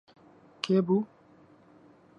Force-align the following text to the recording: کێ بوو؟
کێ 0.63 0.79
بوو؟ 0.87 0.99